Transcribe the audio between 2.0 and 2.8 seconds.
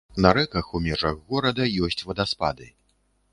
вадаспады.